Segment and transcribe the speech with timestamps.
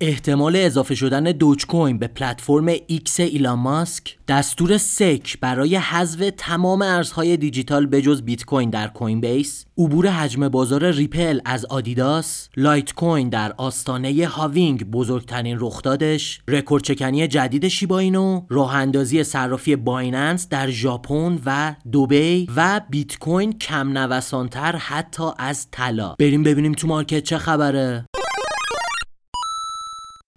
[0.00, 7.36] احتمال اضافه شدن Dogecoin به پلتفرم X ایلان ماسک دستور SEC برای حذف تمام ارزهای
[7.36, 14.26] دیجیتال بجز بیت کوین در Coinbase عبور حجم بازار Ripple از آدیداس Litecoin در آستانه
[14.26, 21.74] halving بزرگترین رخدادش رکورد شکنی جدید Shiba Inu راه اندازی صرافی Binance در ژاپن و
[21.92, 26.14] دوبی و بیت کوین کم نوسانتر حتی از طلا.
[26.18, 28.04] بریم ببینیم تو market چه خبره.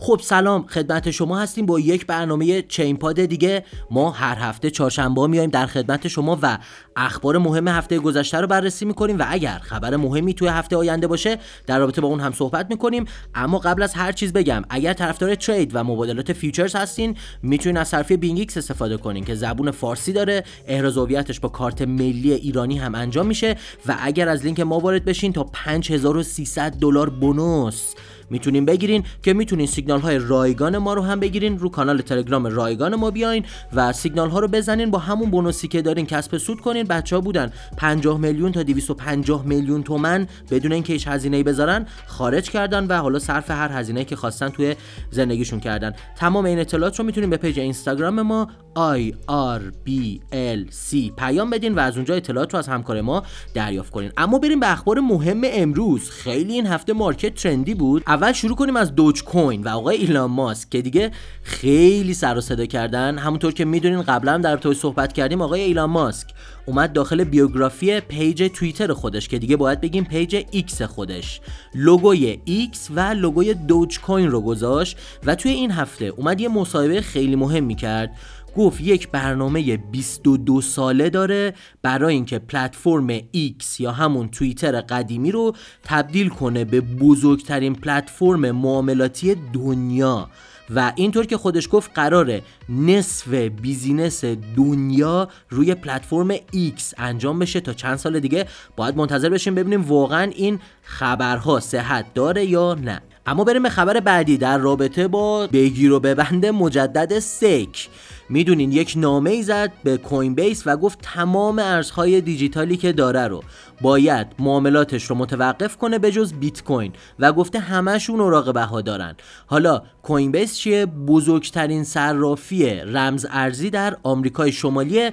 [0.01, 3.63] خب سلام خدمت شما هستیم با یک برنامه چین پاد دیگه.
[3.91, 6.57] ما هر هفته چهارشنبه میایم در خدمت شما و
[6.95, 11.37] اخبار مهم هفته گذشته رو بررسی می‌کنیم و اگر خبر مهمی توی هفته آینده باشه
[11.67, 13.05] در رابطه با اون هم صحبت می‌کنیم.
[13.35, 17.87] اما قبل از هر چیز بگم اگر طرفدار trade و مبادلات futures هستین می‌تونین از
[17.87, 20.43] صرافی BingX استفاده کنین که زبون فارسی داره.
[20.67, 23.55] احراز هویتش با کارت ملی ایرانی هم انجام میشه.
[23.85, 27.93] و اگر از لینک ما وارد بشین تا 5300 دلار bonus.
[28.29, 32.95] می‌تونین بگیرین که می‌تونین سیگنال های رایگان ما رو هم بگیرین رو کانال تلگرام رایگان
[32.95, 36.83] ما بیاین و سیگنال ها رو بزنین با همون بونوسی که دارین کسب سود کنین.
[36.83, 42.49] بچه ها بودن 50 میلیون تا 250 میلیون تومن بدون اینکه هیچ هزینه بذارن خارج
[42.49, 44.75] کردن و حالا صرف هر هزینه که خواستن توی
[45.11, 45.93] زندگیشون کردن.
[46.17, 49.13] تمام این اطلاعات رو می‌تونین به پیج اینستاگرام ما I
[49.57, 49.91] R B
[50.31, 54.11] L C پیام بدین و از اونجا اطلاعات رو از همکار ما دریافت کنین.
[54.17, 56.09] اما بریم به اخبار مهم امروز.
[56.09, 58.03] خیلی این هفته market trend ی بود.
[58.19, 61.11] اول شروع کنیم از Dogecoin و آقای ایلان ماسک که دیگه
[61.43, 63.17] خیلی سر و صدا کردن.
[63.17, 66.27] همونطور که می‌دونین قبلا در توی صحبت کردیم آقای ایلان ماسک
[66.65, 71.41] اومد داخل بیوگرافی page توییتر خودش که دیگه باید بگیم page X خودش.
[71.75, 77.35] لوگوی X و لوگوی Dogecoin رو گذاشت و توی این هفته اومد یه مصاحبه خیلی
[77.35, 78.11] مهم کرد.
[78.57, 85.55] گفت یک برنامه 22 ساله داره برای اینکه پلتفرم X یا همون توییتر قدیمی رو
[85.83, 90.29] تبدیل کنه به بزرگترین پلتفرم معاملاتی دنیا.
[90.75, 94.25] و اینطور که خودش گفت قراره نصف بیزینس
[94.57, 98.45] دنیا روی پلتفرم X انجام بشه تا چند سال دیگه.
[98.75, 103.01] باید منتظر بشیم ببینیم واقعا این خبرها صحت داره یا نه.
[103.29, 104.37] اما بریم به خبر بعدی.
[104.37, 107.89] در رابطه با بگیر و ببند مجدد سک
[108.29, 113.43] می‌دونین یک نامه ای زد به Coinbase و گفت تمام ارزهای دیجیتالی که داره رو
[113.81, 119.15] باید معاملاتش رو متوقف کنه به جز بیت کوین و گفته همشون اوراق بهادارن.
[119.47, 125.09] حالا Coinbase چیه؟ بزرگترین صرافی رمز ارزی در آمریکای شمالی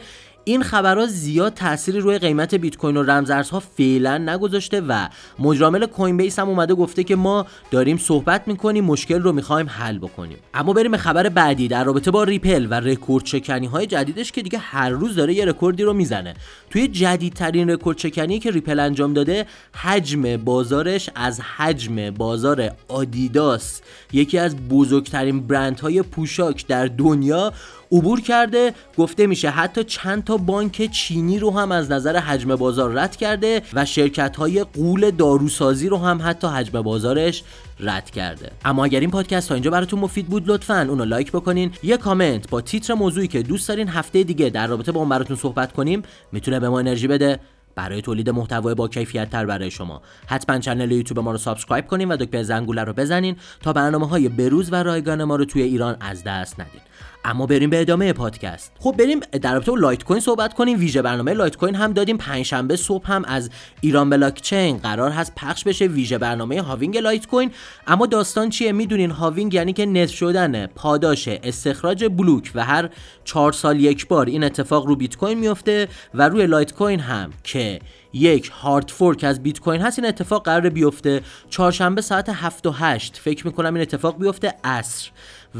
[0.48, 5.08] این خبرها زیاد تأثیری روی قیمت بیت کوین و رمزارزها فعلا نگذاشته و
[5.38, 10.38] مدیرعامل Coinbase هم اومده گفته که ما داریم صحبت می‌کنیم مشکل رو می‌خوایم حل بکنیم.
[10.54, 14.42] اما بریم به خبر بعدی در رابطه با Ripple و رکورد شکنی های جدیدش که
[14.42, 16.34] دیگه هر روز داره یه رکوردی رو می‌زنه.
[16.70, 23.80] توی جدیدترین رکورد شکنی که Ripple انجام داده حجم بازارش از حجم بازار آدیداس
[24.12, 27.52] یکی از بزرگترین برندهای پوشاک در دنیا
[27.92, 28.74] عبور کرده.
[28.98, 33.62] گفته میشه حتی چند تا بانک چینی رو هم از نظر حجم بازار رد کرده
[33.74, 37.42] و شرکت های غول داروسازی رو هم حتی حجم بازارش
[37.80, 38.50] رد کرده.
[38.64, 41.70] اما اگر این پادکست تا اینجا براتون مفید بود لطفا اونو like بکنین.
[41.82, 45.36] یه کامنت با تیتر موضوعی که دوست دارین هفته دیگه در رابطه با اون براتون
[45.36, 46.02] صحبت کنیم
[46.32, 47.40] می‌تونه به ما انرژی بده.
[47.74, 50.02] برای تولید محتوای با کیفیت تر برای شما.
[50.26, 54.28] حتما کانال یوتیوب ما رو subscribe کنین و دکمه زنگوله رو بزنین تا برنامه های
[54.28, 56.80] بروز و رایگان ما رو توی ایران از دست ندین.
[57.26, 58.72] اما بریم به ادامه پادکست.
[58.78, 60.78] خب بریم در رابطه با Litecoin صحبت کنیم.
[60.78, 62.16] ویژه برنامه Litecoin هم دادیم.
[62.16, 63.50] پنجشنبه صبح هم از
[63.80, 67.50] ایران بلاک چین قرار هست پخش بشه ویژه برنامه halving Litecoin
[67.86, 72.90] اما داستان چیه؟ می‌دونین halving یعنی که نصف شدن پاداش استخراج بلوک و هر
[73.24, 77.78] چهار سال یک بار این اتفاق رو بیت کوین میفته و روی Litecoin هم که
[78.12, 81.22] یک hard fork از بیت کوین هست این اتفاق قرار بیفته.
[81.50, 85.10] چهارشنبه ساعت 7 و 8 فکر می‌کنم این اتفاق بیفته عصر.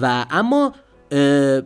[0.01, 0.73] و اما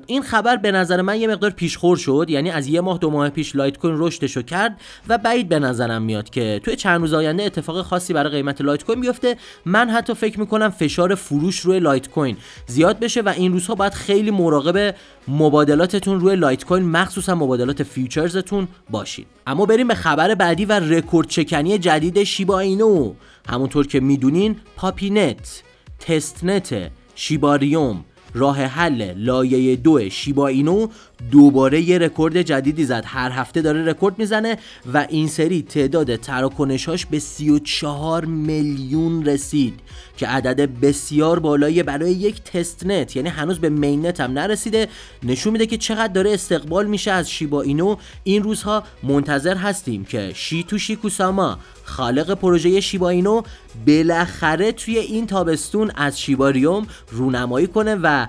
[0.06, 3.28] این خبر به نظر من یه مقدار پیشخور شد یعنی از یه ماه دو ماه
[3.28, 7.82] پیش Litecoin رشدشو کرد و بعید به نظرم میاد که توی چند روز آینده اتفاق
[7.82, 9.36] خاصی برای قیمت Litecoin بیفته.
[9.64, 12.36] من حتی فکر می‌کنم فشار فروش روی Litecoin
[12.66, 14.94] زیاد بشه و این روزها باید خیلی مراقب
[15.28, 19.26] مبادلاتتون روی Litecoin مخصوصا مبادلات futures تون باشید.
[19.46, 23.12] اما بریم به خبر بعدی و رکورد شکنی جدید Shiba Inu.
[23.48, 25.62] همونطور که می‌دونین Puppynet
[25.98, 28.04] testnet Shibarium.
[28.34, 30.88] راه حل لایه دو Shiba Inu
[31.30, 33.04] دوباره یه رکورد جدیدی زد.
[33.06, 34.58] هر هفته داره رکورد می‌زنه
[34.94, 39.80] و این سری تعداد تراکنشاش به 34 میلیون رسید
[40.16, 44.88] که عدد بسیار بالایی برای یک testnet یعنی هنوز به mainnet هم نرسیده.
[45.22, 47.96] نشون میده که چقدر داره استقبال میشه از Shiba Inu.
[48.24, 53.42] این روزها منتظر هستیم که Shytoshi Kusama خالق پروژه Shiba Inu
[53.86, 58.26] بالاخره توی این تابستون از Shibarium رونمایی کنه و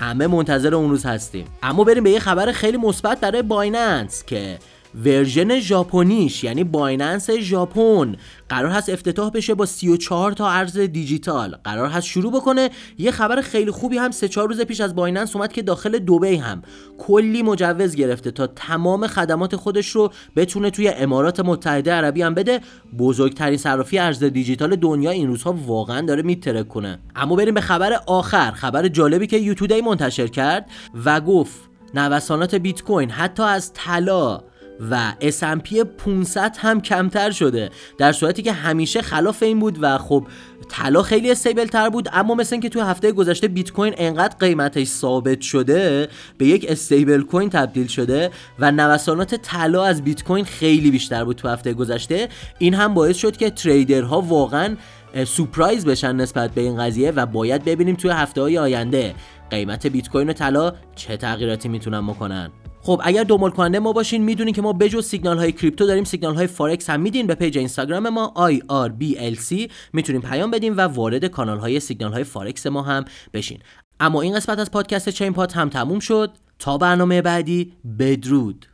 [0.00, 1.46] همه منتظر اون روز هستیم.
[1.62, 4.58] اما بریم به یه خبر خیلی مثبت برای Binance که
[5.04, 8.16] version ژاپنیش یعنی Binance ژاپن
[8.48, 11.56] قرار هست افتتاح بشه با 34 تا ارز دیجیتال.
[11.64, 12.70] قرار هست شروع بکنه.
[12.98, 16.36] یه خبر خیلی خوبی هم سه چهار روز پیش از بایننس اومد که داخل دبی
[16.36, 16.62] هم
[16.98, 22.60] کلی مجوز گرفته تا تمام خدمات خودش رو بتونه توی امارات متحده عربی هم بده.
[22.98, 26.98] بزرگترین صرافی ارز دیجیتال دنیا این روزها واقعا داره میترک کنه.
[27.16, 30.66] اما بریم به خبر آخر خبر جالبی که یوتودی منتشر کرد
[31.04, 34.40] و گفت نوسانات بیت کوین حتی از طلا
[34.90, 37.70] و S&P 500 هم کمتر شده.
[37.98, 40.26] در صورتی که همیشه خلاف این بود و خب
[40.68, 44.86] طلا خیلی استیبل تر بود اما مثل اینکه توی هفته گذشته بیت کوین انقدر قیمتش
[44.86, 50.90] ثابت شده به یک استیبل کوین تبدیل شده و نوسانات طلا از بیت کوین خیلی
[50.90, 52.28] بیشتر بود تو هفته گذشته.
[52.58, 54.76] این هم باعث شد که تریدرها واقعا
[55.24, 59.14] سورپرایز بشن نسبت به این قضیه و باید ببینیم توی هفته های آینده
[59.50, 62.50] قیمت بیت کوین و طلا چه تغییراتی می‌تونن بکنن.
[62.86, 66.34] خب اگر دنبال کننده ما باشین می‌دونین که ما بجز سیگنال های کریپتو داریم سیگنال
[66.34, 67.26] های فارکس هم میدیم.
[67.26, 72.66] به پیج اینستاگرام ما IRBLC می‌تونین پیام بدین و وارد کانال های سیگنال های فارکس
[72.66, 73.04] ما هم
[73.34, 73.58] بشین.
[74.00, 76.30] اما این قسمت از پادکست چین پاد هم تموم شد.
[76.58, 78.66] تا برنامه بعدی بدرود.